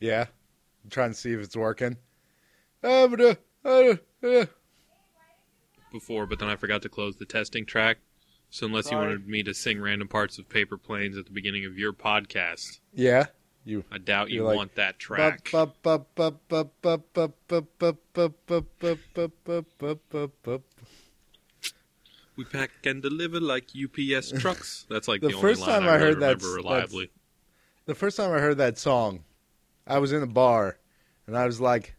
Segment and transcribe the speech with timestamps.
[0.00, 0.26] Yeah.
[0.84, 1.96] I'm trying to see if it's working.
[5.92, 7.98] Before, but then I forgot to close the testing track.
[8.50, 9.02] So unless Sorry.
[9.02, 11.92] you wanted me to sing random parts of Paper Planes at the beginning of your
[11.92, 12.78] podcast.
[12.92, 13.26] Yeah.
[13.64, 15.50] You, I doubt you like, want that track.
[22.36, 24.86] We pack and deliver like UPS trucks.
[24.88, 27.10] That's like the, the only time I, I heard that reliably.
[27.86, 29.24] The first time I heard that song
[29.86, 30.78] I was in a bar,
[31.26, 31.94] and I was like,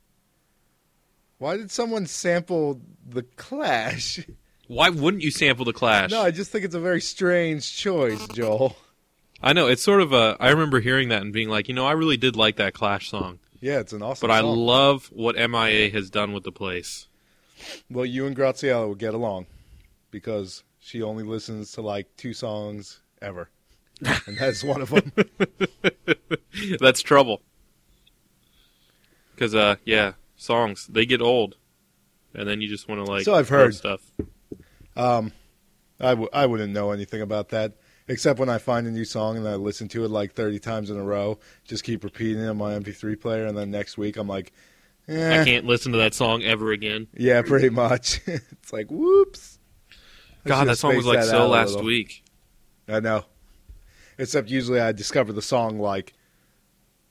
[1.37, 4.19] "Why did someone sample the Clash?"
[4.67, 6.11] Why wouldn't you sample the Clash?
[6.11, 8.75] No, I just think it's a very strange choice, Joel.
[9.41, 10.35] I know it's sort of a.
[10.41, 13.09] I remember hearing that and being like, you know, I really did like that Clash
[13.09, 14.57] song, Yeah, it's an awesome but I song.
[14.57, 17.07] love what MIA has done with the place.
[17.89, 19.45] well, you and Graziella would get along
[20.11, 23.49] because she only listens to like two songs ever,
[24.25, 25.11] and that's one of them.
[26.81, 27.41] That's trouble.
[29.37, 31.57] Because uh, yeah, songs they get old,
[32.33, 33.23] and then you just want to like.
[33.23, 33.75] So I've heard.
[33.75, 34.01] stuff.
[34.95, 35.31] Um,
[35.99, 37.73] I w- I wouldn't know anything about that
[38.07, 40.89] except when I find a new song and I listen to it like 30 times
[40.89, 41.39] in a row.
[41.65, 44.53] Just keep repeating it on my MP3 player, and then next week I'm like,
[45.07, 45.41] eh.
[45.41, 47.07] I can't listen to that song ever again.
[47.15, 48.21] Yeah, pretty much.
[48.27, 49.59] it's like, whoops.
[50.45, 52.23] God, that song was like so last week.
[52.87, 53.25] I know.
[54.17, 56.13] Except usually I discover the song like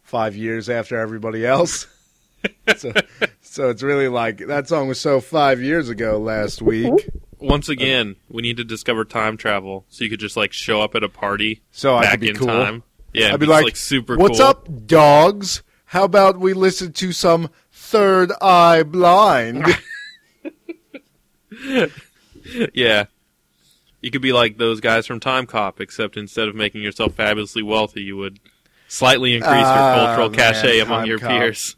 [0.02, 1.86] five years after everybody else.
[2.76, 2.92] so,
[3.40, 7.08] so it's really like that song was so five years ago last week.
[7.38, 10.94] Once again, we need to discover time travel so you could just like show up
[10.94, 12.46] at a party So I back could be in cool.
[12.46, 12.82] time.
[13.12, 14.22] Yeah, I'd be be like, super cool.
[14.24, 14.46] What's cool.
[14.48, 15.62] up, dogs?
[15.86, 19.64] How about we listen to some Third Eye Blind?
[22.74, 23.06] Yeah.
[24.00, 27.62] You could be like those guys from Time Cop, except instead of making yourself fabulously
[27.62, 28.38] wealthy, you would
[28.88, 31.30] slightly increase Ah, your cultural man, cachet among Time your Cop.
[31.30, 31.76] peers.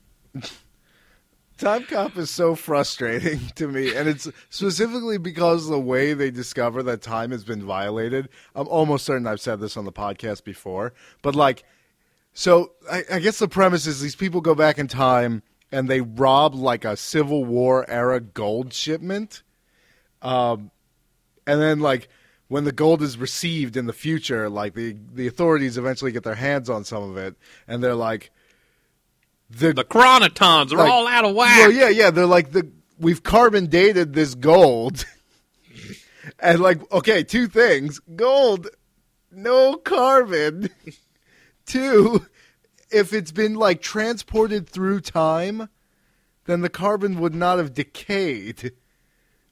[1.59, 6.85] Time Cop is so frustrating to me, and it's specifically because the way they discover
[6.85, 8.29] that time has been violated.
[8.55, 11.65] I'm almost certain I've said this on the podcast before, but like,
[12.33, 16.01] so I, I guess the premise is these people go back in time and they
[16.01, 19.43] rob like a Civil War era gold shipment,
[20.23, 20.71] um,
[21.45, 22.09] and then like
[22.47, 26.37] when the gold is received in the future, like the the authorities eventually get their
[26.37, 27.35] hands on some of it,
[27.67, 28.31] and they're like.
[29.51, 31.59] The chronotons are Like, all out of whack.
[31.59, 32.11] Well, yeah, yeah.
[32.11, 35.05] They're like the we've carbon dated this gold,
[36.39, 38.69] and like okay, two things: gold,
[39.33, 40.71] no carbon.
[41.67, 42.25] Two,
[42.91, 45.69] if it's been like transported through time,
[46.47, 48.73] then the carbon would not have decayed.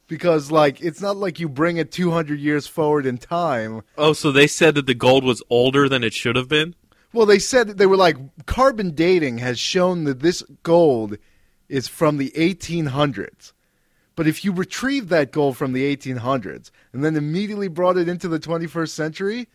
[0.08, 3.82] Because like it's not like you bring it 200 years forward in time.
[3.98, 6.74] Oh, so they said that the gold was older than it should have been?
[7.16, 11.16] Well, they said that they were like carbon dating has shown that this gold
[11.66, 13.54] is from the 1800s.
[14.16, 18.28] But if you retrieve that gold from the 1800s and then immediately brought it into
[18.28, 19.48] the 21st century,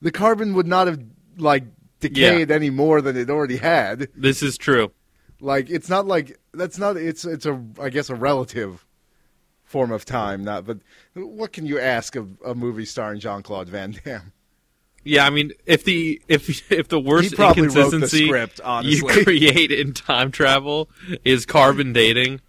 [0.00, 0.98] the carbon would not have
[1.36, 1.64] like
[2.00, 4.08] decayed any more than it already had.
[4.16, 4.90] This is true.
[5.42, 8.86] Like it's not like that's not it's it's a I guess a relative
[9.62, 10.78] form of time, not but
[11.12, 14.32] what can you ask of a movie starring Jean-Claude Van Damme?
[15.08, 18.60] Yeah, I mean, if the if if the worst He probably wrote the inconsistency script,
[18.82, 20.90] you create in time travel
[21.24, 22.42] is carbon dating,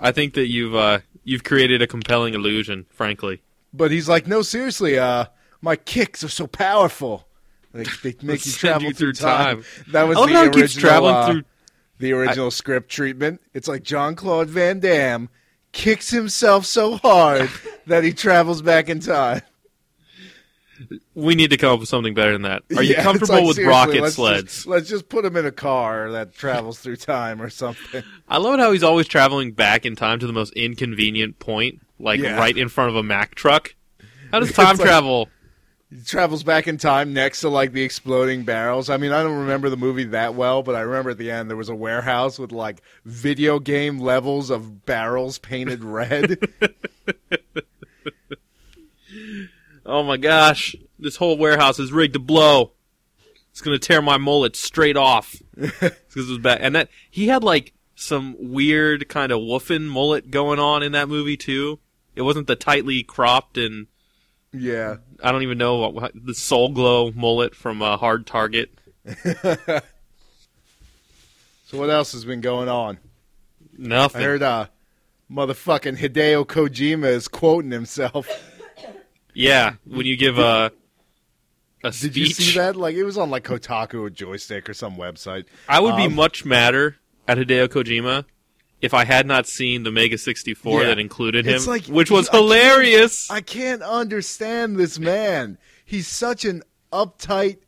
[0.00, 2.86] I think that you've uh, you've created a compelling illusion.
[2.90, 3.40] Frankly,
[3.72, 5.26] But he's like, no, seriously, uh,
[5.62, 7.28] my kicks are so powerful.
[7.72, 9.62] They, they make you travel you through through time.
[9.62, 9.64] time.
[9.92, 11.44] That was I the original, keeps traveling uh, through.
[11.98, 13.40] the original script treatment.
[13.54, 15.28] It's like Jean-Claude Van Damme
[15.70, 17.48] kicks himself so hard
[17.86, 19.42] that he travels back in time.
[21.14, 22.62] We need to come up with something better than that.
[22.76, 24.42] Are you Yeah, comfortable like, with rocket let's sleds?
[24.54, 28.02] Just, let's just put him in a car that travels through time or something.
[28.28, 32.20] I love how he's always traveling back in time to the most inconvenient point, like
[32.20, 32.38] Yeah.
[32.38, 33.74] right in front of a Mack truck.
[34.32, 35.28] How does time like- travel?
[35.92, 38.88] He travels back in time next to like the exploding barrels.
[38.88, 41.50] I mean, I don't remember the movie that well, but I remember at the end
[41.50, 46.38] there was a warehouse with like video game levels of barrels painted red.
[49.90, 52.72] Oh my gosh, this whole warehouse is rigged to blow.
[53.50, 55.36] It's gonna tear my mullet straight off.
[55.60, 60.30] Because it was bad, and that he had like some weird kind of woofing mullet
[60.30, 61.78] going on in that movie too.
[62.16, 63.86] It wasn't the tightly cropped and
[64.52, 64.96] yeah.
[65.22, 68.70] I don't even know what, what the Soul Glow mullet from uh, Hard Target.
[71.70, 72.98] So what else has been going on?
[73.78, 74.20] Nothing.
[74.20, 74.66] I heard uh
[75.30, 78.28] motherfucking Hideo Kojima is quoting himself.
[79.34, 80.72] Yeah, when you give a
[81.82, 82.16] Did speech.
[82.16, 82.76] you see that?
[82.76, 85.44] Like it was on like Kotaku or Joystiq or some website.
[85.68, 86.96] I would be Um, much madder
[87.28, 88.24] at Hideo Kojima
[88.80, 90.88] if I had not seen the Mega 64 Yeah.
[90.88, 93.30] that included him, like- which was I can't- hilarious.
[93.30, 95.58] I can't understand this man.
[95.84, 96.62] He's such an
[96.92, 97.58] uptight,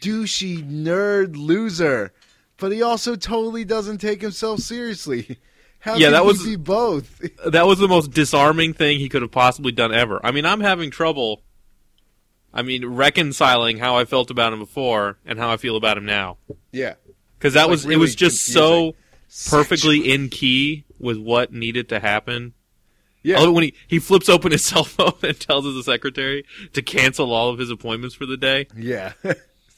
[0.00, 2.12] douchey nerd loser,
[2.58, 5.38] but he also totally doesn't take himself seriously.
[5.80, 7.20] How Yeah, that was- be both?
[7.46, 10.20] that was the most disarming thing he could have possibly done ever.
[10.24, 11.42] I mean, I'm having trouble.
[12.52, 16.06] I mean, reconciling how I felt about him before and how I feel about him
[16.06, 16.38] now.
[16.72, 16.94] yeah,
[17.38, 18.92] Because that Like, was it was just so
[19.28, 19.50] confusing.
[19.50, 22.54] perfectly in key with what needed to happen.
[23.22, 23.42] yeah.
[23.42, 27.30] It when he, he flips open his cell phone and tells his secretary to cancel
[27.32, 28.68] all of his appointments for the day.
[28.74, 29.12] Yeah.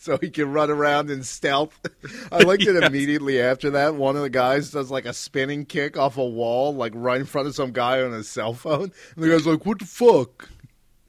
[0.08, 1.78] so he can run around in stealth.
[2.32, 2.82] I liked it Yes.
[2.88, 3.94] immediately after that.
[3.94, 7.26] One of the guys does like a spinning kick off a wall, like right in
[7.26, 8.90] front of some guy on his cell phone.
[9.14, 10.48] And the guy's like, What the fuck?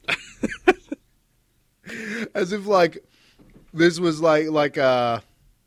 [2.34, 2.98] As if like
[3.72, 5.20] this was like like uh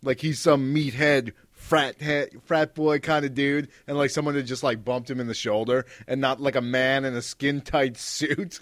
[0.03, 4.45] like he's some meathead frat head, frat boy kind of dude, and like someone had
[4.45, 7.61] just like bumped him in the shoulder, and not like a man in a skin
[7.61, 8.59] tight suit,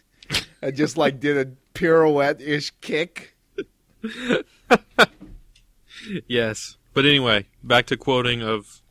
[0.62, 3.36] and just like did a pirouette ish kick.
[6.28, 6.78] Yes.
[6.94, 8.82] But anyway, back to quoting of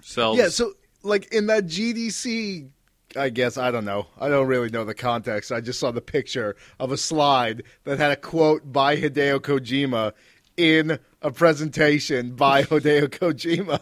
[0.00, 0.38] cells.
[0.38, 2.68] Yeah, so like in that GDC,
[3.16, 4.06] I guess I don't know.
[4.18, 5.52] I don't really know the context.
[5.52, 10.12] I just saw the picture of a slide that had a quote by Hideo Kojima
[10.56, 13.80] in a presentation by Hideo Kojima.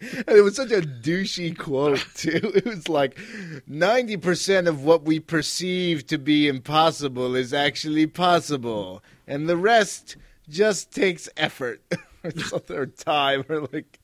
[0.00, 2.52] And it was such a douchey quote too.
[2.54, 3.18] It was like
[3.66, 10.16] ninety percent of what we perceive to be impossible is actually possible, and the rest
[10.48, 11.82] just takes effort
[12.24, 13.98] or something or time or like.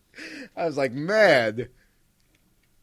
[0.57, 1.69] I was like, man,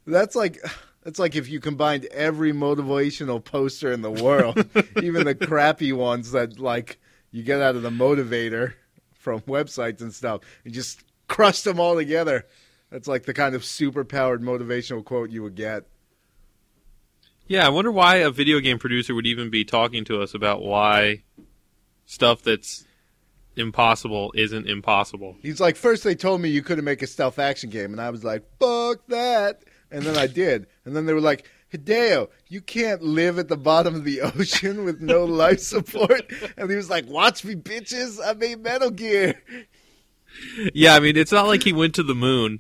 [0.08, 0.60] that's like
[1.04, 4.66] that's like if you combined every motivational poster in the world,
[5.02, 7.00] even the crappy ones that like
[7.32, 8.74] you get out of the motivator
[9.14, 12.46] from websites and stuff, and just crushed them all together.
[12.90, 15.86] That's like the kind of super powered motivational quote you would get.
[17.48, 20.62] Yeah, I wonder why a video game producer would even be talking to us about
[20.62, 21.24] why
[22.06, 22.86] stuff that's
[23.58, 25.38] impossible isn't impossible.
[25.42, 28.10] He's like, first they told me you couldn't make a stealth action game, and I
[28.10, 29.64] was like, fuck that.
[29.92, 30.68] And then I did.
[30.86, 34.84] And then they were like, Hideo, you can't live at the bottom of the ocean
[34.86, 36.32] with no life support.
[36.58, 38.20] And he was like, watch me, bitches.
[38.26, 39.42] I made Metal Gear.
[40.74, 42.60] Yeah, I mean, it's not like he went to the moon.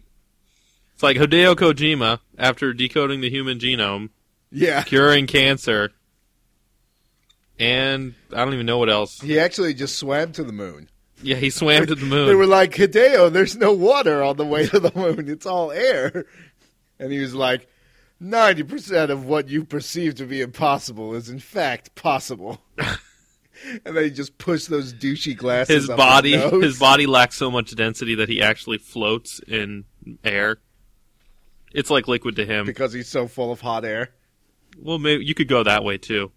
[0.93, 4.09] It's like Hideo Kojima, after decoding the human genome,
[4.51, 4.83] Yeah.
[4.83, 5.91] curing cancer,
[7.59, 9.19] and I don't even know what else.
[9.21, 10.89] He actually just swam to the moon.
[11.23, 12.27] Yeah, he swam to the moon.
[12.27, 15.29] They were like, Hideo, there's no water on the way to the moon.
[15.29, 16.25] It's all air.
[16.99, 17.67] And he was like,
[18.21, 22.59] 90% of what you perceive to be impossible is in fact possible.
[22.77, 27.51] and then he just pushed those douchey glasses His body, his, his body lacks so
[27.51, 29.85] much density that he actually floats in
[30.23, 30.57] air.
[31.73, 32.65] It's like liquid to him.
[32.65, 34.09] because he's so full of hot air.
[34.79, 36.31] Well, maybe you could go that way too.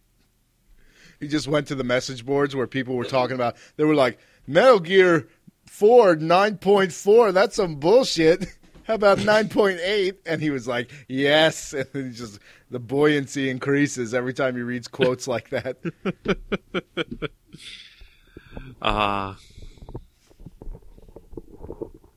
[1.21, 3.57] He just went to the message boards where people were talking about.
[3.77, 5.29] They were like, Metal Gear
[5.67, 8.47] 4 9.4, that's some bullshit.
[8.85, 10.17] How about 9.8?
[10.27, 11.73] And he was like, yes.
[11.75, 12.41] And then he just
[12.71, 15.77] the buoyancy increases every time he reads quotes like that.
[18.83, 19.37] Ah.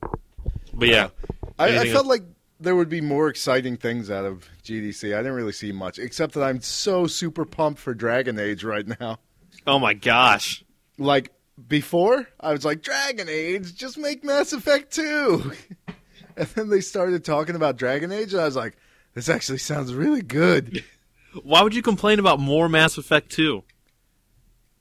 [0.74, 1.10] but yeah,
[1.58, 2.22] I, I felt like
[2.64, 5.14] there would be more exciting things out of GDC.
[5.14, 8.86] I didn't really see much, except that I'm so super pumped for Dragon Age right
[9.00, 9.18] now.
[9.66, 10.64] oh my gosh,
[10.98, 11.30] Like
[11.68, 15.52] before, I was like, Dragon Age, just make Mass Effect 2.
[16.36, 18.76] and then they started talking about Dragon Age, and I was like,
[19.14, 20.82] this actually sounds really good.
[21.44, 23.62] why would you complain about more Mass Effect 2?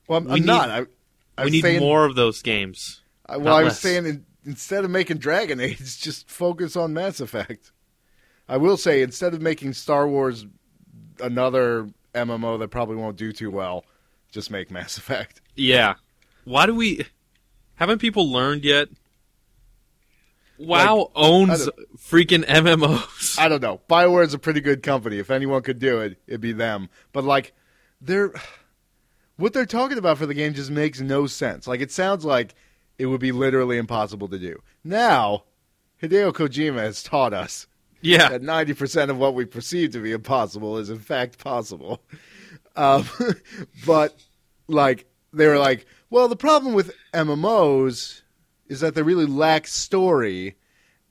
[0.07, 0.69] Well, I'm, We I'm need- not.
[0.69, 0.85] I,
[1.37, 3.01] I we need saying, more of those games.
[3.25, 3.79] I, well, I was less.
[3.79, 7.71] saying in, instead of making Dragon Age, just focus on Mass Effect.
[8.47, 10.45] I will say, instead of making Star Wars
[11.19, 13.85] another MMO that probably won't do too well,
[14.31, 15.41] just make Mass Effect.
[15.55, 15.95] Yeah.
[16.45, 17.05] Why do we?
[17.75, 18.89] Haven't people learned yet?
[20.57, 23.39] WoW I owns freaking MMOs.
[23.39, 23.81] I don't know.
[23.89, 25.17] Bioware is a pretty good company.
[25.17, 26.89] If anyone could do it, it'd be them.
[27.11, 27.53] But like,
[28.01, 28.33] they're
[29.37, 31.67] what they're talking about for the game just makes no sense.
[31.67, 32.53] Like, it sounds like
[32.97, 34.61] it would be literally impossible to do.
[34.83, 35.45] Now,
[36.01, 37.67] Hideo Kojima has taught us
[38.03, 38.29] yeah.
[38.29, 42.01] that ninety percent of what we perceive to be impossible is in fact possible.
[42.75, 43.07] Um,
[43.85, 44.15] but
[44.67, 48.21] like, they were like, well, the problem with MMOs
[48.67, 50.55] is that they really lack story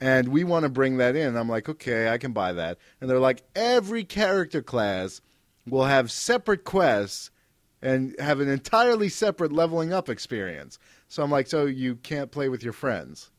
[0.00, 1.36] and we want to bring that in.
[1.36, 2.78] I'm like, okay, I can buy that.
[3.00, 5.20] And they're like, every character class
[5.66, 7.30] will have separate quests
[7.80, 10.78] and have an entirely separate leveling up experience.
[11.08, 13.31] So I'm like, so you can't play with your friends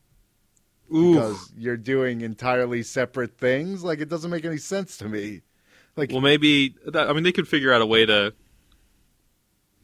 [0.92, 1.14] Ooh.
[1.14, 3.84] because you're doing entirely separate things?
[3.84, 5.42] Like it doesn't make any sense to me.
[5.96, 8.34] Like Well, maybe that, I mean they could figure out a way to.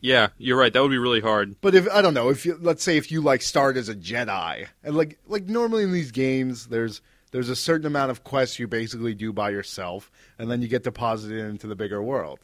[0.02, 0.72] Yeah, you're right.
[0.72, 1.56] That would be really hard.
[1.60, 3.94] But if I don't know, if you let's say if you like start as a
[3.94, 7.02] Jedi, and like like normally in these games, there's
[7.32, 10.84] there's a certain amount of quests you basically do by yourself, and then you get
[10.84, 12.40] deposited into the bigger world.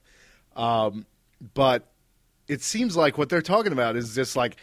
[0.54, 1.06] Um,
[1.54, 1.90] but
[2.48, 4.56] it seems like what they're talking about is just like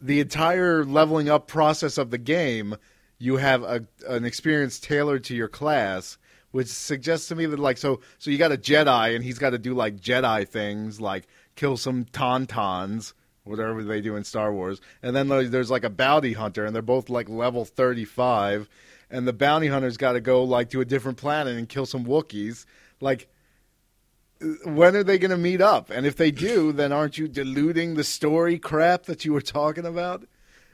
[0.00, 2.76] the entire leveling up process of the game.
[3.20, 6.18] You have a an experience tailored to your class,
[6.50, 9.50] which suggests to me that like so so you got a Jedi and he's got
[9.50, 13.12] to do like Jedi things like kill some tauntauns
[13.44, 14.80] whatever they do in Star Wars.
[15.02, 18.68] And then there's like a bounty hunter and they're both like level 35
[19.10, 22.06] and the bounty hunter's got to go like to a different planet and kill some
[22.06, 22.64] Wookiees.
[23.00, 23.28] Like
[24.64, 25.90] when are they going to meet up?
[25.90, 29.84] And if they do then aren't you diluting the story crap that you were talking
[29.84, 30.26] about?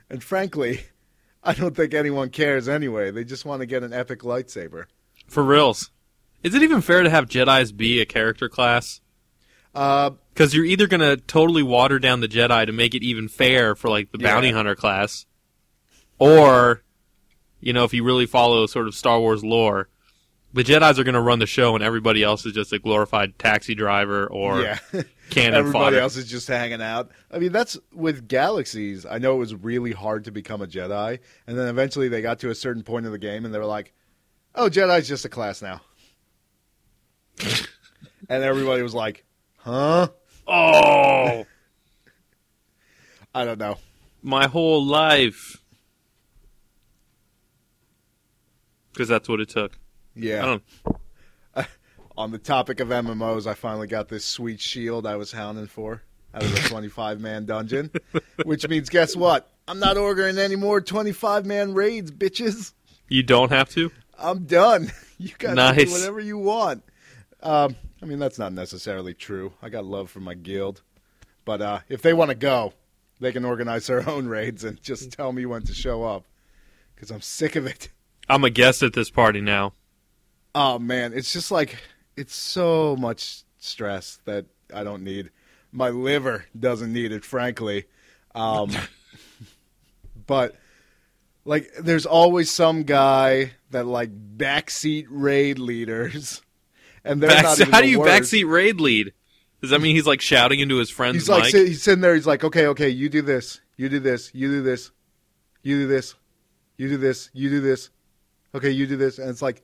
[0.09, 0.87] And frankly
[1.47, 4.87] I don't think anyone cares anyway they just want to get an epic lightsaber
[5.29, 5.91] For reals.
[6.43, 9.01] Is it even fair to have Jedi's be a character class?
[9.75, 13.29] uh Because you're either going to totally water down the Jedi to make it even
[13.29, 15.27] fair for like the bounty hunter class,
[16.19, 16.83] or
[17.61, 19.89] you know if you really follow sort of Star Wars lore,
[20.53, 23.39] the Jedi's are going to run the show and everybody else is just a glorified
[23.39, 24.79] taxi driver or yeah
[25.31, 25.99] cannon Everybody fodder.
[26.01, 27.11] else is just hanging out.
[27.31, 29.05] I mean, that's with Galaxies.
[29.07, 32.39] I know it was really hard to become a Jedi, and then eventually they got
[32.41, 33.93] to a certain point in the game, and they were like,
[34.55, 35.81] "Oh, Jedi's just a class now,"
[38.29, 39.25] and everybody was like,
[39.59, 40.09] "Huh?"
[40.49, 41.45] Oh,
[43.35, 43.79] I don't know.
[44.23, 45.61] my whole life.
[48.93, 49.79] Because that's what it took.
[50.15, 50.59] Yeah.
[52.19, 56.03] On the topic of MMOs, I finally got this sweet shield I was hounding for
[56.35, 57.91] out of the 25 man dungeon,
[58.45, 59.51] which means guess what?
[59.69, 62.73] I'm not ordering any more 25 man raids, bitches.
[63.09, 63.91] You don't have to.
[64.19, 64.91] I'm done.
[65.19, 65.87] You guys can Nice.
[65.87, 66.85] do whatever you want.
[67.43, 69.55] Um, I mean, that's not necessarily true.
[69.63, 70.83] I got love for my guild,
[71.47, 72.75] but uh, if they want to go,
[73.19, 76.27] they can organize their own raids and just tell me when to show up
[76.95, 77.89] because I'm sick of it.
[78.29, 79.73] I'm a guest at this party now.
[80.55, 81.79] Oh man, it's just like
[82.17, 85.31] it's so much stress that I don't need.
[85.73, 87.85] My liver doesn't need it, frankly.
[88.35, 88.71] Um,
[90.27, 90.57] but
[91.45, 96.43] like, there's always some guy that like backseat raid leaders,
[97.05, 98.33] and they're Back- not even how do you worst.
[98.33, 99.13] backseat raid lead?
[99.61, 101.53] Does that mean he's like shouting into his friend's He's like mic?
[101.53, 102.15] sit, he's sitting there.
[102.15, 104.91] He's like, okay, okay, you do this, you do this, you do this,
[105.63, 106.15] you do this,
[106.77, 107.91] you do this, you do this.
[108.55, 109.63] Okay, you do this, and it's like,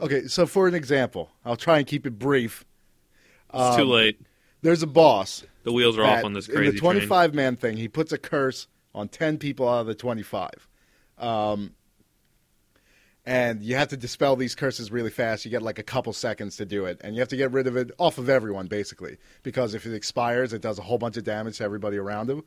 [0.00, 0.26] okay.
[0.26, 2.64] So for an example, I'll try and keep it brief.
[3.52, 4.20] it's too Um, late.
[4.62, 6.92] There's a boss The wheels are that off on this in crazy the train.
[6.94, 7.76] 25 man thing.
[7.76, 10.50] He puts a curse on 10 people out of the 25.
[11.18, 11.72] Um,
[13.26, 15.44] and you have to dispel these curses really fast.
[15.44, 17.66] You get like a couple seconds to do it, and you have to get rid
[17.66, 21.16] of it off of everyone basically, because if it expires, it does a whole bunch
[21.16, 22.42] of damage to everybody around him.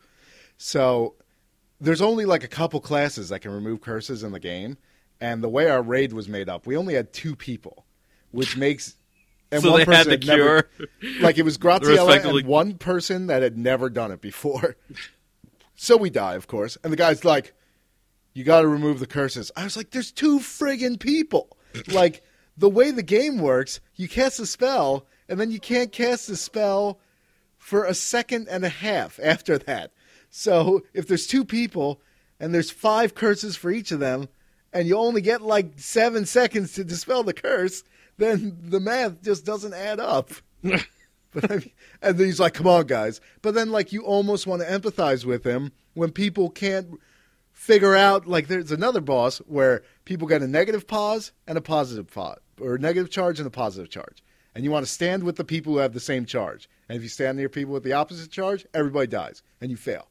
[0.58, 1.16] So
[1.80, 4.78] there's only like a couple classes that can remove curses in the game,
[5.24, 7.86] and the way our raid was made up, we only had two people,
[8.32, 8.98] which makes
[9.54, 10.90] and so one they had person the never- cure.
[11.22, 14.76] like it was Graziella and one person that had never done it before.
[15.76, 17.52] So we die, of course, and the guy's like,
[18.34, 22.24] "You got to remove the curses." I was like, "There's two friggin' people." like
[22.56, 26.38] the way the game works, you cast a spell, and then you can't cast the
[26.38, 27.00] spell
[27.58, 29.92] for a second and a half after that.
[30.30, 32.00] So if there's two people
[32.40, 34.30] and there's five curses for each of them,
[34.74, 37.84] and you only get like seven seconds to dispel the curse,
[38.18, 40.32] then the math just doesn't add up.
[41.34, 44.46] But I mean, and then he's like, "Come on, guys!" But then, like, you almost
[44.46, 47.00] want to empathize with him when people can't
[47.52, 48.28] figure out.
[48.28, 52.76] Like, there's another boss where people get a negative pause and a positive pause, or
[52.76, 55.74] a negative charge and a positive charge, and you want to stand with the people
[55.74, 56.70] who have the same charge.
[56.88, 60.10] And if you stand near people with the opposite charge, everybody dies, and you fail.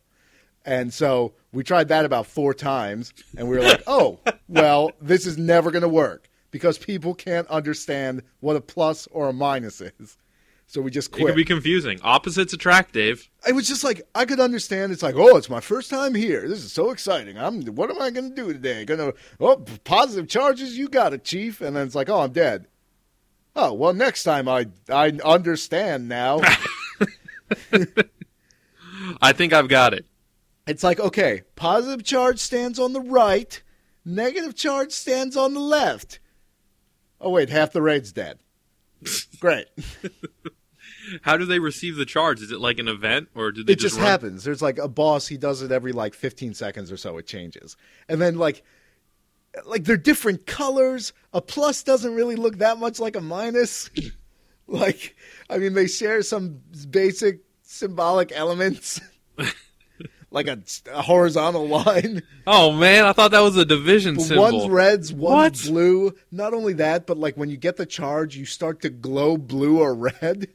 [0.64, 5.26] And so we tried that about four times, and we were like, "Oh, well, this
[5.26, 9.80] is never going to work because people can't understand what a plus or a minus
[9.80, 10.18] is."
[10.66, 11.24] So we just quit.
[11.24, 12.00] It could be confusing.
[12.02, 13.28] Opposites attract, Dave.
[13.46, 14.90] it was just like I could understand.
[14.92, 16.48] It's like, oh, it's my first time here.
[16.48, 17.36] This is so exciting.
[17.36, 17.62] I'm.
[17.66, 18.84] What am I going to do today?
[18.86, 20.78] Going to oh, positive charges.
[20.78, 21.60] You got it, chief.
[21.60, 22.68] And then it's like, oh, I'm dead.
[23.54, 26.40] Oh well, next time I I understand now.
[29.20, 30.06] I think I've got it.
[30.66, 33.62] It's like okay, positive charge stands on the right,
[34.04, 36.20] negative charge stands on the left.
[37.20, 38.38] Oh wait, half the raid's dead.
[39.40, 39.66] Great.
[41.22, 42.40] How do they receive the charge?
[42.40, 44.44] Is it like an event, or did they it just run- happens.
[44.44, 45.26] There's like a boss.
[45.26, 47.18] He does it every like 15 seconds or so.
[47.18, 47.76] It changes,
[48.08, 48.62] and then like,
[49.66, 51.12] like they're different colors.
[51.32, 53.90] A plus doesn't really look that much like a minus.
[54.66, 55.16] like,
[55.50, 59.00] I mean, they share some basic symbolic elements,
[60.32, 60.58] like a,
[60.92, 62.22] a horizontal line.
[62.46, 64.42] Oh man, I thought that was a division But symbol.
[64.42, 65.72] one's reds, one's What?
[65.72, 66.14] blue.
[66.30, 69.80] Not only that, but like when you get the charge, you start to glow blue
[69.80, 70.48] or red.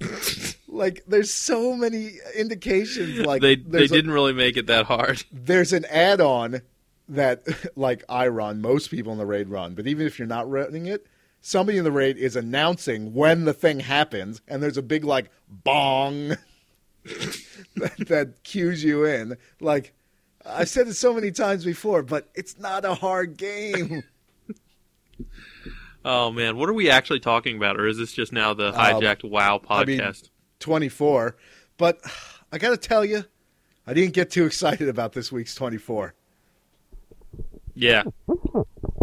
[0.68, 3.18] like there's so many indications.
[3.26, 5.22] Like they they didn't really make it that hard.
[5.32, 6.62] there's an add-on
[7.08, 7.42] that
[7.76, 10.86] like I run, most people in the raid run, but even if you're not running
[10.86, 11.06] it,
[11.40, 15.30] somebody in the raid is announcing when the thing happens, and there's a big like
[15.48, 16.36] bong
[17.76, 19.36] that, that cues you in.
[19.60, 19.92] Like
[20.44, 24.02] I said it so many times before, but it's not a hard game.
[26.02, 29.22] Oh man, what are we actually talking about, or is this just now the hijacked
[29.28, 30.30] WoW Um, I mean- podcast?
[30.60, 31.36] 24,
[31.76, 32.00] but
[32.52, 33.24] I got to tell you,
[33.86, 36.14] I didn't get too excited about this week's 24.
[37.74, 38.02] yeah.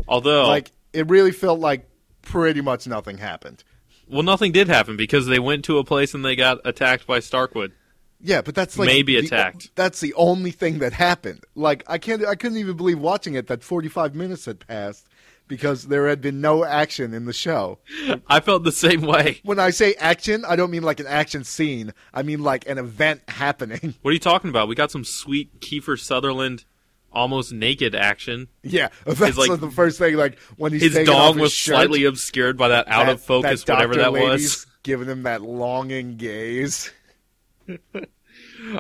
[0.08, 1.88] Although, Like it really felt like
[2.24, 3.64] pretty much nothing happened.
[4.08, 7.20] well, nothing did happen because they went to a place and they got attacked by
[7.20, 7.74] Starkwood.
[8.20, 9.72] Yeah, but that's like Maybe the- attacked.
[9.76, 11.44] that's the only thing that happened.
[11.56, 15.08] Like I can't, I couldn't even believe watching it that 45 minutes had passed
[15.48, 17.80] because there had been no action in the show.
[18.28, 19.40] I felt the same way.
[19.44, 21.94] When I say action, I don't mean like an action scene.
[22.14, 23.94] I mean like an event happening.
[24.02, 24.68] What are you talking about?
[24.68, 26.66] We got some sweet Kiefer Sutherland
[27.14, 28.48] almost naked action.
[28.64, 30.16] Yeah, that's like- the first thing.
[30.16, 33.10] Like when he's His taking off dog his was shirt, slightly obscured by that out
[33.10, 34.66] of focus, that whatever that was.
[34.84, 36.92] giving him that longing gaze.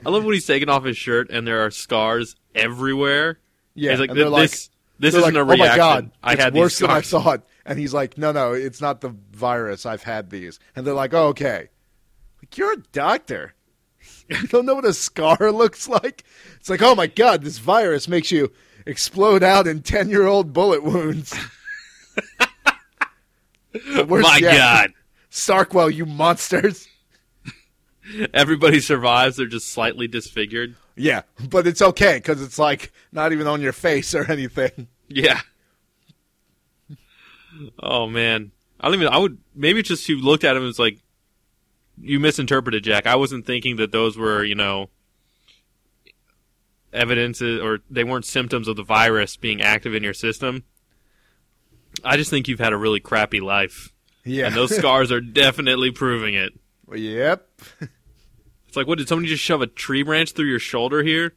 [0.06, 3.40] I love when he's taking off his shirt and there are scars everywhere.
[3.74, 5.64] Yeah, He's like, and they're this, this they're isn't like, a reaction.
[5.64, 7.44] Oh my god, I it's had worse than I thought.
[7.66, 9.86] And he's like, no, no, it's not the virus.
[9.86, 10.60] I've had these.
[10.76, 11.70] And they're like, oh, okay.
[12.42, 13.54] Like you're a doctor.
[14.30, 16.24] you don't know what a scar looks like.
[16.60, 18.52] It's like, oh my god, this virus makes you
[18.86, 21.36] explode out in ten year old bullet wounds.
[23.96, 24.94] My yet, God.
[25.30, 26.88] Starkwell, you monsters.
[28.34, 29.38] Everybody survives.
[29.38, 30.76] They're just slightly disfigured.
[30.96, 34.88] Yeah, but it's okay because it's like not even on your face or anything.
[35.10, 35.40] Yeah.
[37.80, 39.08] Oh man, I don't even.
[39.08, 41.00] I would maybe it's just you looked at him and it's like
[41.98, 43.08] you misinterpreted Jack.
[43.08, 44.90] I wasn't thinking that those were you know
[46.94, 50.64] evidences or they weren't symptoms of the virus being active in your system.
[52.04, 53.94] I just think you've had a really crappy life,
[54.26, 56.54] Yeah, and those scars are definitely proving it.
[56.94, 57.48] yep.
[58.78, 61.34] Like, what did somebody just shove a tree branch through your shoulder here?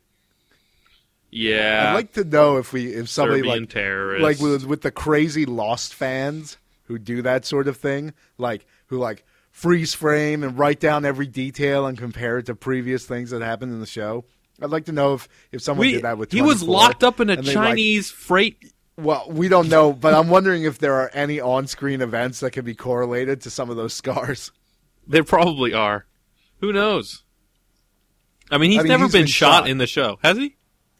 [1.31, 4.23] Yeah, I'd like to know if we if somebody Serbian like terrorists.
[4.23, 8.99] like with with the crazy Lost fans who do that sort of thing, like who
[8.99, 13.43] like freeze frame and write down every detail and compare it to previous things that
[13.43, 14.25] happened in the show.
[14.61, 17.21] I'd like to know if if someone we, did that with he was locked up
[17.21, 20.95] in a they, like- Chinese freight well, we don't know, but I'm wondering if there
[20.95, 24.53] are any on-screen events that can be correlated to some of those scars.
[25.07, 26.05] There probably are.
[26.61, 27.25] Who knows?
[28.51, 29.69] I mean, he's I mean, never he's been, been shot, shot.
[29.71, 30.57] in the show, has he?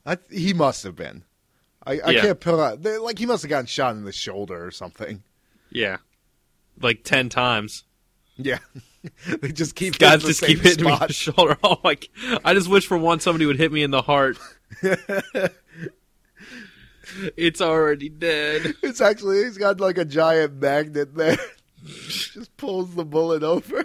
[0.07, 1.25] I, he must have been.
[1.85, 2.21] I, I Yeah.
[2.23, 2.83] can't pull out.
[2.83, 5.23] Like he must have gotten shot in the shoulder or something.
[5.71, 5.99] Yeah,
[6.81, 7.85] like ten times.
[8.37, 8.59] Yeah,
[9.41, 11.57] they just keep Guys just keep hitting me in the shoulder.
[11.65, 11.97] Oh my!
[12.45, 14.39] I just wish for once somebody would hit me in the heart.
[17.37, 18.75] it's already dead.
[18.83, 21.37] It's actually he's got like a giant magnet there.
[21.85, 23.85] just pulls the bullet over.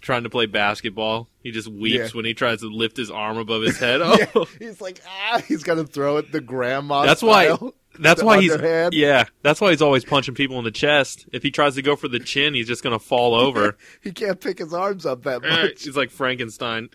[0.00, 2.08] Trying to play basketball, he just weeps Yeah.
[2.16, 4.00] when he tries to lift his arm above his head.
[4.02, 7.04] Oh, Yeah, he's like ah, he's gonna throw it the grandma.
[7.04, 7.56] that's why.
[7.98, 8.56] That's why he's
[8.92, 9.24] yeah.
[9.42, 11.26] That's why he's always punching people in the chest.
[11.32, 13.76] If he tries to go for the chin, he's just gonna fall over.
[14.02, 15.84] he can't pick his arms up that Uh, much.
[15.84, 16.88] He's like Frankenstein.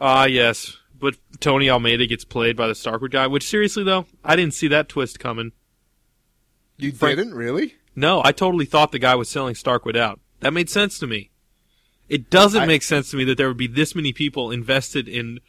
[0.00, 0.76] Ah, yes.
[0.98, 4.68] But Tony Almeida gets played by the Starkwood guy, which seriously though, I didn't see
[4.68, 5.52] that twist coming.
[6.78, 7.74] You Frank- didn't really?
[7.96, 10.20] No, I totally thought the guy was selling Starkwood out.
[10.40, 11.30] That made sense to me.
[12.08, 15.08] It doesn't I- make sense to me that there would be this many people invested
[15.08, 15.40] in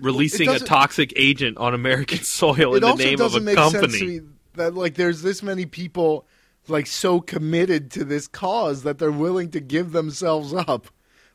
[0.00, 3.80] releasing a toxic agent on American soil in the name of a company.
[3.80, 4.20] sense to me
[4.54, 6.26] that like there's this many people
[6.68, 10.88] like so committed to this cause that they're willing to give themselves up.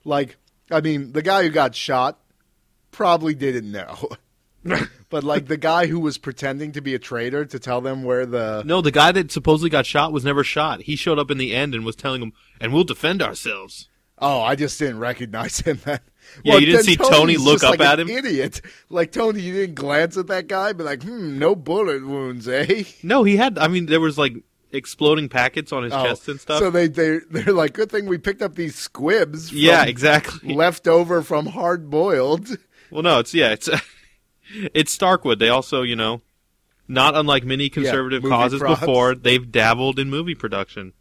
[0.04, 0.38] Like,
[0.69, 2.19] I mean, the guy who got shot
[2.91, 4.10] probably didn't know.
[5.12, 8.26] but like the guy who was pretending to be a traitor to tell them where
[8.26, 10.82] the No, the guy that supposedly got shot was never shot.
[10.82, 14.41] He showed up in the end and was telling them, "And we'll defend ourselves." Oh,
[14.41, 16.00] I just didn't recognize him then.
[16.43, 18.17] Yeah, you didn't see Tony look up like at an him?
[18.17, 18.62] Idiot.
[18.89, 22.84] Like Tony, you didn't glance at that guy, but like, hmm, no bullet wounds, eh?
[23.04, 23.58] No, he had.
[23.58, 24.34] I mean, there was like
[24.71, 26.60] exploding packets on his Oh, chest and stuff.
[26.60, 29.50] So they they they're like, good thing we picked up these squibs.
[29.50, 30.54] From yeah, exactly.
[30.54, 32.56] Left over from hard boiled.
[32.91, 33.69] Well, no, it's yeah, it's
[34.74, 35.40] it's Starkwood.
[35.40, 36.22] They also, you know,
[36.88, 38.80] not unlike many conservative movie causes props.
[38.80, 40.94] before, they've dabbled in movie production.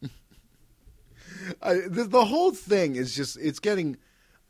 [1.62, 3.96] the, the whole thing is just it's getting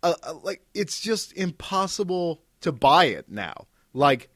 [0.03, 3.67] uh, uh, like it's just impossible to buy it now.
[3.93, 4.31] Like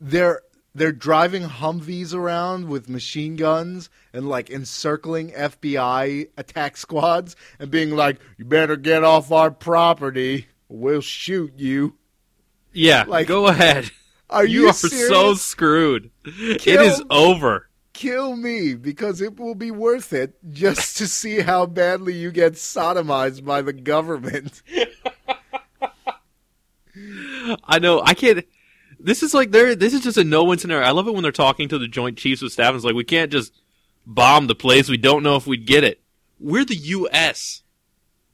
[0.00, 0.42] they're
[0.74, 7.94] they're driving Humvees around with machine guns and like encircling FBI attack squads and being
[7.94, 10.48] like, "You better get off our property.
[10.68, 11.96] We'll shoot you."
[12.72, 13.90] Yeah, Like, go ahead.
[14.30, 15.08] Are You, you, are serious?
[15.08, 16.10] so screwed.
[16.24, 17.68] it Kill- is over.
[17.94, 22.52] kill me because it will be worth it just to see how badly you get
[22.54, 24.62] sodomized by the government.
[27.64, 28.00] I know.
[28.02, 28.44] I can't.
[29.00, 29.74] This is like they're.
[29.74, 30.86] This is just a no-win scenario.
[30.86, 32.68] I love it when they're talking to the Joint Chiefs of Staff.
[32.68, 33.52] And it's like we can't just
[34.06, 34.88] bomb the place.
[34.88, 36.00] We don't know if we'd get it.
[36.40, 37.62] We're the U.S.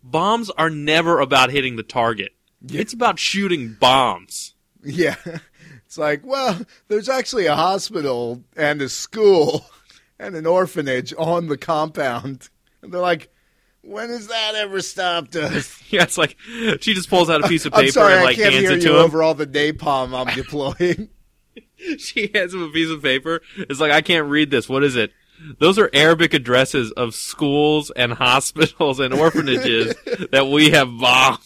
[0.02, 2.33] Bombs are never about hitting the target.
[2.68, 4.54] It's about shooting bombs.
[4.82, 5.16] Yeah.
[5.86, 9.64] It's like, well, there's actually a hospital and a school
[10.18, 12.48] and an orphanage on the compound.
[12.82, 13.30] And they're like,
[13.82, 15.80] when has that ever stopped us?
[15.90, 16.36] Yeah, it's like
[16.80, 18.62] she just pulls out a piece of I'm paper sorry, and I like can't hands
[18.66, 19.02] hear it you to him.
[19.02, 21.10] over all the napalm I'm deploying.
[21.98, 23.42] She hands him a piece of paper.
[23.56, 24.68] It's like I can't read this.
[24.68, 25.12] What is it?
[25.60, 29.94] Those are Arabic addresses of schools and hospitals and orphanages
[30.32, 31.38] that we have bombed.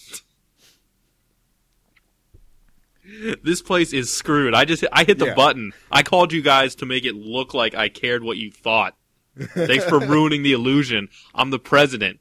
[3.42, 4.54] This place is screwed.
[4.54, 5.34] I just I hit the Yeah.
[5.34, 5.72] button.
[5.90, 8.96] I called you guys to make it look like I cared what you thought.
[9.36, 11.08] Thanks for ruining the illusion.
[11.34, 12.20] I'm the president.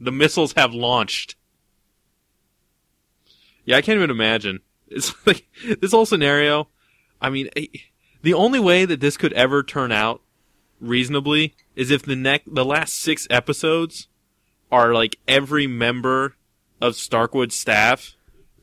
[0.00, 1.36] The missiles have launched.
[3.64, 4.60] Yeah, I can't even imagine.
[4.88, 5.46] It's like
[5.80, 6.68] this whole scenario.
[7.20, 7.66] I mean, eh,
[8.22, 10.22] the only way that this could ever turn out
[10.80, 14.08] reasonably is if the neck the last six episodes
[14.70, 16.36] are like every member
[16.80, 18.14] of Starkwood's staff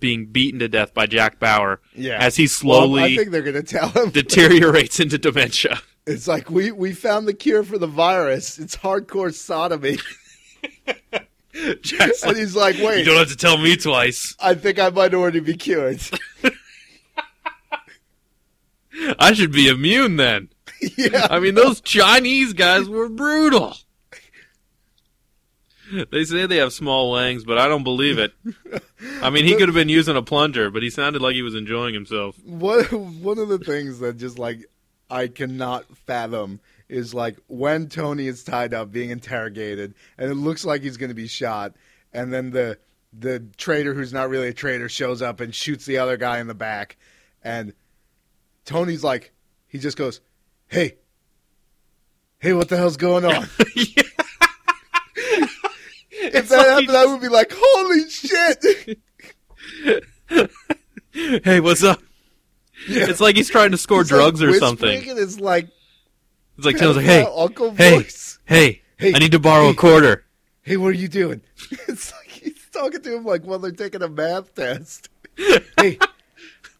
[0.05, 2.19] being beaten to death by Jack Bauer Yeah.
[2.19, 4.09] as he Well, slowly I think they're to tell him.
[4.11, 5.79] deteriorates into dementia.
[6.05, 8.59] It's like, we, we found the cure for the virus.
[8.59, 9.97] It's hardcore sodomy.
[11.81, 12.99] Jack's And like, he's like, wait.
[12.99, 14.35] you don't have to tell me twice.
[14.39, 15.99] I think I might already be cured.
[19.19, 20.49] I should be immune then.
[20.97, 21.25] yeah.
[21.31, 23.75] I mean, those Chinese guys were brutal.
[26.11, 28.33] They say they have small wangs, but I don't believe it.
[29.21, 31.55] I mean, he could have been using a plunger, but he sounded like he was
[31.55, 32.37] enjoying himself.
[32.43, 32.83] One
[33.21, 34.65] one of the things that just like
[35.09, 40.65] I cannot fathom is like when Tony is tied up being interrogated and it looks
[40.65, 41.73] like he's going to be shot
[42.13, 42.77] and then the
[43.11, 46.47] the traitor who's not really a traitor shows up and shoots the other guy in
[46.47, 46.97] the back
[47.43, 47.73] and
[48.65, 49.31] Tony's like
[49.67, 50.21] he just goes,
[50.67, 50.95] "Hey.
[52.39, 53.47] Hey, what the hell's going on?"
[56.35, 58.99] if that like happened, he I would be like, "Holy shit!"
[61.45, 62.01] Hey, what's up?
[62.87, 65.03] It's like he's trying to score like drugs or whispering something.
[65.17, 65.69] It's like
[66.57, 68.39] It's like Tony's like, hey, Uncle hey, voice.
[68.45, 70.25] hey, Hey, I need to borrow a quarter.
[70.61, 71.41] Hey, what are you doing?
[71.87, 75.07] It's like he's talking to him like while they're taking a math test.
[75.77, 75.99] hey,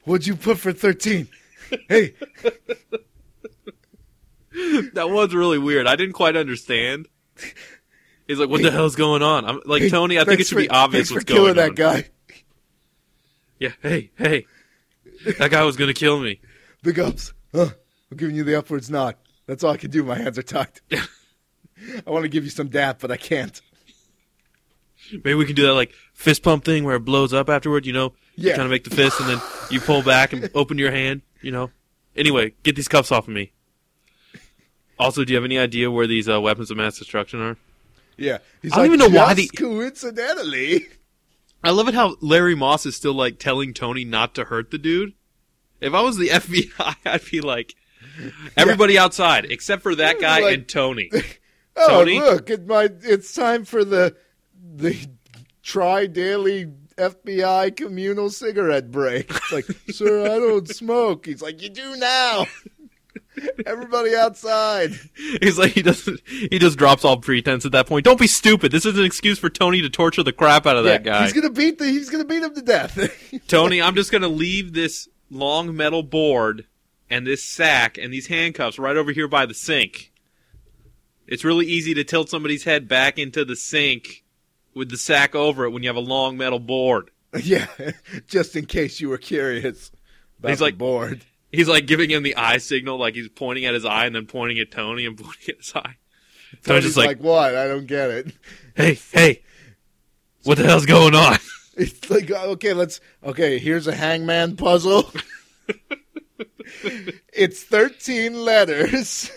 [0.03, 1.27] what'd you put for thirteen?
[1.89, 2.13] Hey,
[4.93, 5.87] That was really weird.
[5.87, 7.07] I didn't quite understand.
[8.27, 9.45] He's like, what the hell's going on?
[9.45, 11.75] I'm like, Tony, I think it should be obvious what's for killing going on.
[11.75, 12.09] that guy.
[13.59, 14.45] Yeah, hey, hey.
[15.39, 16.41] That guy was going to kill me.
[16.83, 17.33] Big ups.
[17.53, 17.69] Huh?
[18.11, 19.15] I'm giving you the upwards nod.
[19.47, 20.03] That's all I can do.
[20.03, 20.67] My hands are tied.
[20.91, 23.59] I want to give you some dap, but I can't.
[25.11, 27.93] Maybe we can do that like fist pump thing where it blows up afterward, you
[27.93, 28.13] know?
[28.35, 28.55] You Yeah.
[28.55, 31.51] kind of make the fist and then you pull back and open your hand, you
[31.51, 31.69] know?
[32.15, 33.51] Anyway, get these cuffs off of me.
[34.97, 37.57] Also, do you have any idea where these uh, weapons of mass destruction are?
[38.17, 38.39] Yeah.
[38.62, 40.88] He's I don't like, even know why "Just the- coincidentally.
[41.63, 44.78] I love it how Larry Moss is still like telling Tony not to hurt the
[44.78, 45.13] dude.
[45.82, 47.75] If I was the FBI, I'd be like,
[48.56, 51.10] everybody outside except for that guy Like- and Tony.
[51.78, 52.21] Oh, Tony?
[52.21, 52.49] look!
[52.49, 54.15] It might, it's time for the
[54.78, 54.97] the
[55.62, 59.30] tri daily FBI communal cigarette break.
[59.30, 61.25] It's like, sir, I don't smoke.
[61.25, 62.45] He's like, you do now.
[63.65, 64.91] Everybody outside.
[65.41, 66.21] He's like he doesn't.
[66.28, 68.06] He just drops all pretense at that point.
[68.06, 68.71] Don't be stupid.
[68.71, 71.23] This is an excuse for Tony to torture the crap out of that Yeah, guy.
[71.23, 71.86] He's gonna beat the.
[71.86, 72.97] He's gonna beat him to death.
[73.47, 76.65] Tony, I'm just gonna leave this long metal board
[77.10, 80.12] and this sack and these handcuffs right over here by the sink.
[81.28, 84.23] It's really easy to tilt somebody's head back into the sink
[84.73, 87.10] with the sack over it when you have a long metal board.
[87.43, 87.67] yeah,
[88.28, 89.91] just in case you were curious
[90.39, 91.25] about He's the like- board.
[91.55, 94.25] He's like giving him the eye signal, like he's pointing at his eye and then
[94.25, 95.95] pointing at Tony and pointing at his eye.
[96.51, 97.55] Tony's Tony's just like, like, what?
[97.55, 98.33] I don't get it.
[98.75, 99.43] hey, hey,
[100.43, 101.37] what the hell's going on?
[101.77, 103.59] It's like okay, let's okay.
[103.59, 105.11] Here's a hangman puzzle.
[107.33, 109.29] it's thirteen letters.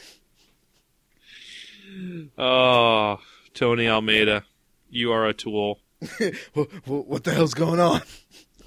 [2.39, 3.19] Oh,
[3.55, 4.45] Tony Almeida,
[4.89, 5.81] you are a tool.
[6.55, 8.03] what, what the hell's going on?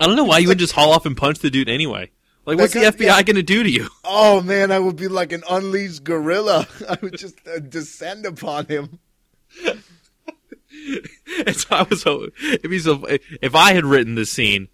[0.02, 2.12] I don't know why you would just haul off and punch the dude anyway.
[2.46, 3.22] Like, what's the FBI yeah.
[3.22, 3.88] going to do to you?
[4.04, 6.68] Oh man, I would be like an unleashed gorilla.
[6.90, 9.00] I would just uh, descend upon him.
[11.46, 14.70] And so I was hoping if he's a, if I had written this scene,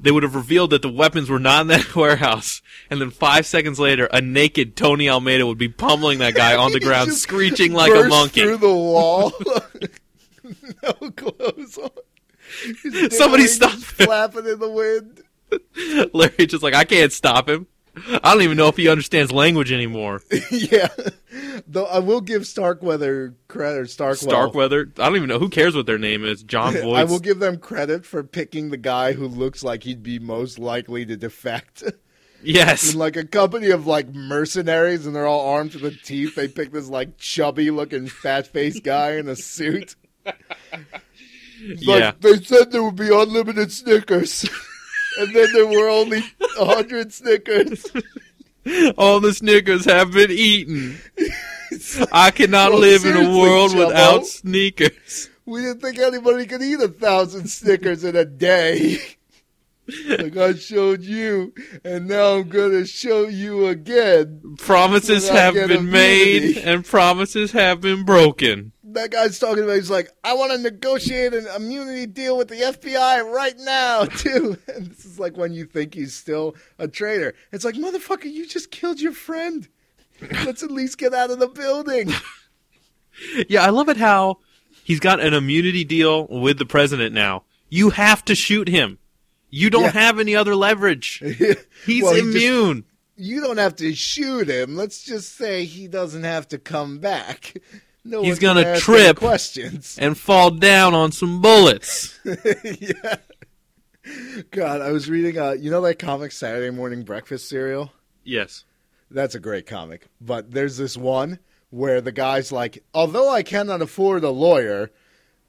[0.00, 3.46] they would have revealed that the weapons were not in that warehouse, and then five
[3.46, 7.72] seconds later, a naked Tony Almeida would be pummeling that guy on the ground, screeching
[7.72, 8.42] like a monkey.
[8.42, 9.32] through the wall.
[10.82, 13.10] no clothes on.
[13.10, 13.72] Somebody stop.
[13.72, 15.21] Flapping in the wind.
[16.12, 17.66] Larry just like I can't stop him.
[17.94, 20.22] I don't even know if he understands language anymore.
[20.50, 20.88] yeah.
[21.66, 23.80] Though I will give Starkweather credit.
[23.80, 24.16] Or Starkwell.
[24.16, 24.90] Starkweather.
[24.98, 26.42] I don't even know who cares what their name is.
[26.42, 26.96] Jon Voight.
[27.00, 30.58] I will give them credit for picking the guy who looks like he'd be most
[30.58, 31.82] likely to defect.
[32.42, 32.94] yes.
[32.94, 36.48] In like a company of like mercenaries and they're all armed to the teeth, they
[36.48, 39.96] pick this like chubby looking fat faced guy in a suit.
[40.24, 42.12] It's like, Yeah.
[42.20, 44.48] they said there would be unlimited Snickers.
[45.18, 46.22] And then there were only
[46.58, 47.86] a hundred Snickers.
[48.98, 50.98] All the Snickers have been eaten.
[52.12, 53.86] I cannot Well, live in a world Jumbo.
[53.88, 55.30] without sneakers.
[55.46, 58.98] We didn't think anybody could eat a thousand Snickers in a day.
[60.08, 61.52] like I showed you,
[61.84, 64.54] and now I'm gonna show you again.
[64.58, 68.72] Promises have been made and promises have been broken.
[68.94, 69.76] That guy's talking about.
[69.76, 74.56] He's like, I want to negotiate an immunity deal with the FBI right now, too.
[74.68, 77.34] And this is like when you think he's still a traitor.
[77.52, 79.68] It's like, motherfucker, you just killed your friend.
[80.44, 82.12] Let's at least get out of the building.
[83.48, 84.38] Yeah, I love it how
[84.84, 87.44] he's got an immunity deal with the president now.
[87.68, 88.98] You have to shoot him.
[89.50, 89.90] You don't Yeah.
[89.90, 91.18] have any other leverage.
[91.84, 92.84] He's Well, he just- immune.
[93.16, 94.76] you don't have to shoot him.
[94.76, 97.54] Let's just say he doesn't have to come back.
[98.04, 99.16] No He's gonna trip.
[99.16, 99.96] questions.
[100.00, 102.18] and fall down on some bullets.
[102.24, 103.16] yeah.
[104.50, 105.38] God, I was reading.
[105.38, 107.92] Uh, you know that comic Saturday Morning Breakfast cereal.
[108.24, 108.64] yes.
[109.10, 110.06] That's a great comic.
[110.22, 111.38] But there's this one
[111.68, 114.90] where the guy's like, although I cannot afford a lawyer,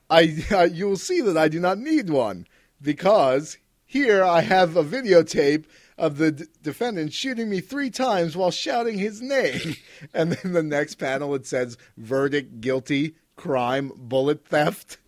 [0.10, 2.46] I uh, you will see that I do not need one
[2.82, 5.64] because here I have a videotape
[5.98, 9.76] of the d- defendant shooting me three times while shouting his name.
[10.14, 14.98] and then the next panel it says verdict guilty, crime, bullet theft.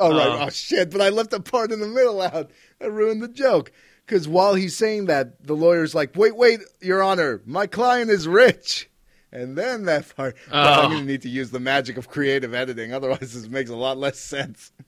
[0.00, 0.26] Oh right!
[0.42, 0.46] Uh.
[0.46, 0.90] oh shit!
[0.90, 2.50] But I left a part in the middle out.
[2.80, 3.70] I ruined the joke.
[4.04, 8.26] Because while he's saying that, the lawyer's like, "Wait, wait, Your Honor, my client is
[8.26, 8.90] rich."
[9.32, 10.88] And then that part, but I'm Oh.
[10.88, 12.92] going to need to use the magic of creative editing.
[12.92, 14.72] Otherwise, this makes a lot less sense.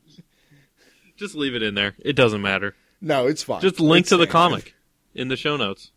[1.17, 1.95] Just leave it in there.
[2.01, 2.75] It doesn't matter.
[3.01, 3.61] No, it's fine.
[3.61, 4.33] Just link It's to the standard.
[4.33, 4.75] comic
[5.15, 5.91] in the show notes.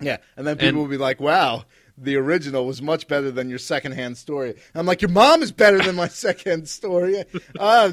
[0.00, 1.64] Yeah, and then people And- will be like, "Wow,
[1.96, 5.78] the original was much better than your secondhand story." I'm like, "Your mom is better
[5.78, 7.22] than my secondhand story.
[7.58, 7.92] Uh,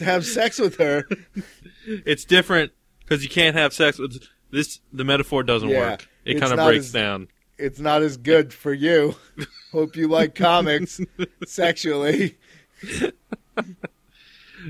[0.00, 1.04] have sex with her."
[1.86, 4.80] It's different because you can't have sex with this.
[4.92, 6.08] The metaphor doesn't Yeah, work.
[6.24, 7.28] It kind of breaks as- down.
[7.58, 9.16] It's not as good for you.
[9.72, 11.00] Hope you like comics
[11.46, 12.38] sexually.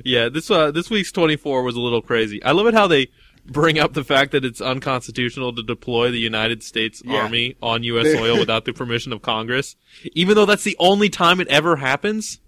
[0.04, 2.42] Yeah, this uh, this week's twenty four was a little crazy.
[2.42, 3.08] I love it how they
[3.46, 7.22] bring up the fact that it's unconstitutional to deploy the United States Yeah.
[7.22, 8.12] Army on U.S.
[8.12, 9.76] Soil without the permission of Congress,
[10.12, 12.40] even though that's the only time it ever happens.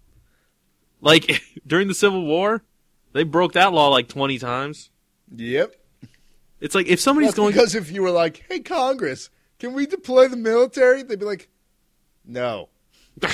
[1.01, 2.63] Like during the Civil War,
[3.13, 4.91] they broke that law like twenty times.
[5.35, 5.75] Yep.
[6.61, 9.87] It's like if somebody's That's going, because if you were like, "Hey, Congress, can we
[9.87, 11.49] deploy the military?" They'd be like,
[12.25, 12.69] "No."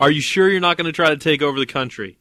[0.00, 2.18] "Are you sure you're not going to try to take over the country?"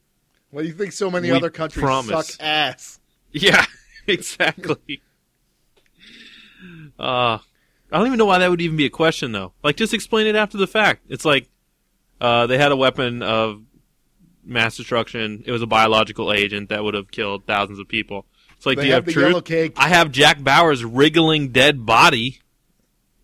[0.51, 2.27] Well, you think so many We other countries promise.
[2.33, 2.99] suck ass?
[3.31, 3.65] Yeah,
[4.07, 5.01] exactly.
[6.99, 7.37] uh,
[7.91, 9.53] I don't even know why that would even be a question, though.
[9.63, 11.03] Like, just explain it after the fact.
[11.09, 11.49] It's like
[12.19, 13.63] uh, they had a weapon of
[14.43, 15.43] mass destruction.
[15.45, 18.25] It was a biological agent that would have killed thousands of people.
[18.57, 19.73] It's like, They do you have have truth?
[19.77, 22.39] I have Jack Bauer's wriggling dead body.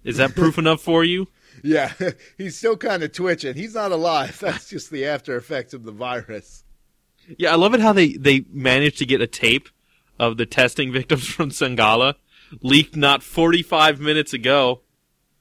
[0.04, 1.28] Is that proof enough for you?
[1.64, 1.94] Yeah,
[2.38, 3.56] he's still kind of twitching.
[3.56, 4.40] He's not alive.
[4.42, 6.64] That's just the after effects of the virus.
[7.38, 9.70] Yeah, I love it how they, they managed to get a tape
[10.20, 12.16] of the testing victims from Sangala
[12.62, 14.82] leaked not 45 minutes ago.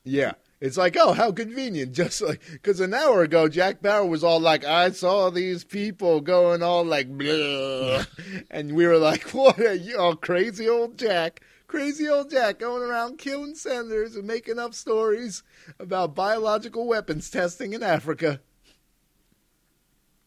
[0.05, 1.93] Yeah, It's like, oh, how convenient.
[1.93, 6.21] Just like, because an hour ago, Jack Bauer was all like, I saw these people
[6.21, 8.05] going all like, blah.
[8.51, 11.41] and we were like, what are you, oh, crazy old Jack.
[11.67, 15.43] Crazy old Jack going around killing senators and making up stories
[15.81, 18.41] about biological weapons testing in Africa.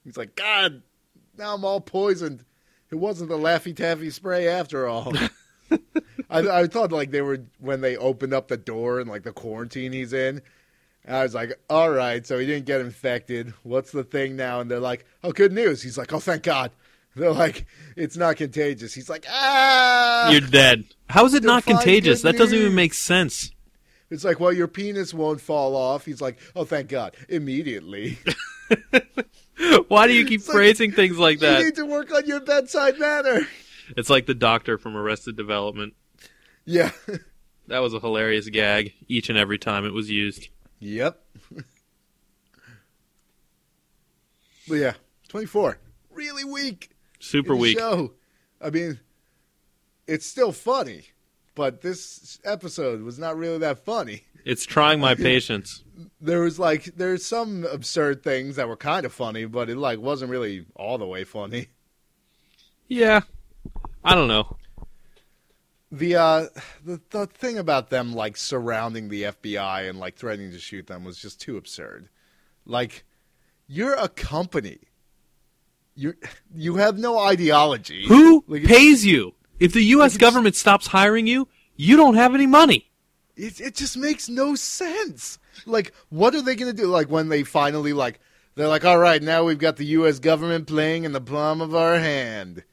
[0.03, 0.81] He's like, God,
[1.37, 2.43] now I'm all poisoned.
[2.91, 5.13] It wasn't the Laffy Taffy spray after all.
[6.29, 9.31] I, I thought like they were when they opened up the door and like the
[9.31, 10.41] quarantine he's in.
[11.05, 13.53] And I was like, all right, so he didn't get infected.
[13.63, 14.59] What's the thing now?
[14.59, 15.81] And they're like, oh, good news.
[15.81, 16.71] He's like, oh, thank God.
[17.15, 18.93] They're like, it's not contagious.
[18.93, 20.29] He's like, ah.
[20.29, 20.85] You're dead.
[21.09, 22.21] How is it not contagious?
[22.21, 23.51] That doesn't even make sense.
[24.11, 26.05] It's like, well, your penis won't fall off.
[26.05, 27.15] He's like, oh, thank God.
[27.27, 28.17] Immediately.
[29.87, 31.59] Why do you keep like- phrasing things like that?
[31.59, 33.47] You need to work on your bedside manner.
[33.97, 35.93] It's like the doctor from Arrested Development.
[36.65, 36.91] Yeah.
[37.67, 40.49] That was a hilarious gag each and every time it was used.
[40.79, 41.23] Yep.
[44.67, 44.93] but yeah,
[45.27, 45.77] 24.
[46.09, 46.89] Really weak.
[47.19, 47.77] Super weak.
[47.77, 48.13] Show.
[48.59, 48.99] I mean,
[50.09, 51.05] it's still funny,
[51.55, 54.23] but this episode was not really that funny.
[54.45, 55.83] It's trying my patience.
[56.21, 59.99] There was like there's some absurd things that were kind of funny, but it like
[59.99, 61.67] wasn't really all the way funny.
[62.87, 63.21] Yeah.
[64.03, 64.57] I don't know.
[65.91, 66.45] The uh
[66.85, 71.03] the the thing about them like surrounding the FBI and like threatening to shoot them
[71.03, 72.09] was just too absurd.
[72.65, 73.05] Like
[73.67, 74.79] you're a company.
[75.95, 76.13] You
[76.53, 78.05] you have no ideology.
[78.07, 79.33] Who Like, pays you?
[79.59, 80.15] If the U.S.
[80.15, 82.89] it's- government stops hiring you, you don't have any money.
[83.35, 85.39] It it just makes no sense.
[85.65, 86.87] Like, what are they gonna do?
[86.87, 88.19] Like when they finally like
[88.55, 90.19] they're like, all right, now we've got the U.S.
[90.19, 92.63] government playing in the palm of our hand.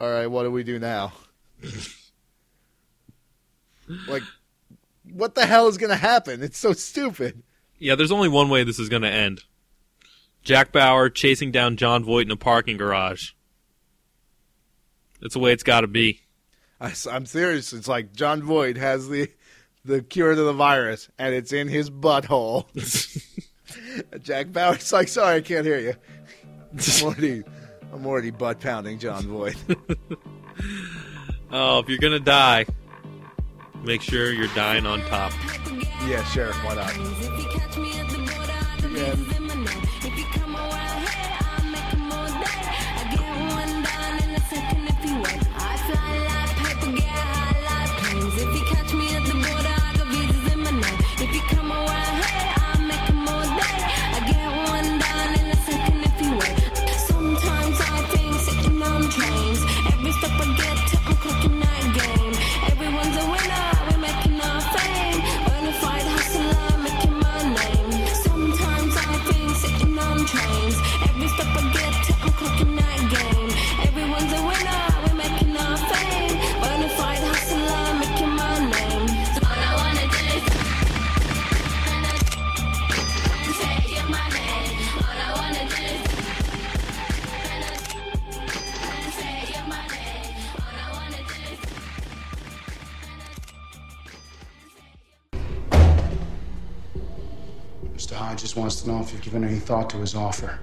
[0.00, 1.12] All right, what do we do now?
[4.08, 4.22] like,
[5.12, 6.42] what the hell is gonna happen?
[6.42, 7.42] It's so stupid.
[7.80, 9.40] Yeah, there's only one way this is going to end.
[10.42, 13.30] Jack Bauer chasing down Jon Voight in a parking garage.
[15.20, 16.20] That's the way it's got to be.
[16.80, 17.72] I, am serious.
[17.72, 19.30] It's like Jon Voight has the
[19.84, 22.66] the cure to the virus, and it's in his butthole.
[24.22, 25.94] Jack Bauer's like, sorry, I can't hear you.
[26.72, 27.42] I'm already,
[27.92, 29.56] I'm already butt pounding Jon Voight.
[31.52, 32.64] Oh, if you're going to die,
[33.82, 35.32] make sure you're dying on top.
[36.06, 36.96] yeah, sure, why not?
[38.92, 39.29] Yeah.
[98.50, 100.58] Hodges wants to know if you've given any thought to his offer.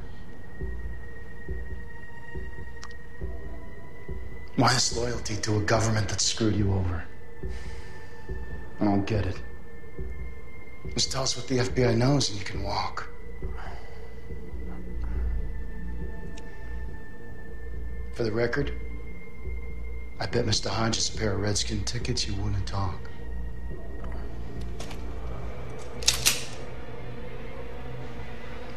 [4.57, 7.05] Why this loyalty to a government that screwed you over?
[8.81, 9.39] I don't get it.
[10.95, 13.07] Just tell us what the FBI knows and you can walk.
[18.13, 18.73] For the record,
[20.19, 20.69] I bet Mr.
[20.69, 23.06] Hodges a pair of Redskin tickets you wouldn't talk.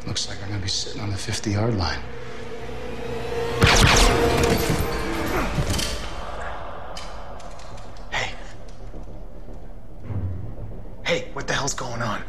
[0.07, 1.99] Looks like I'm gonna be sitting on the 50 yard line.
[8.09, 8.33] Hey.
[11.05, 12.23] Hey, what the hell's going on?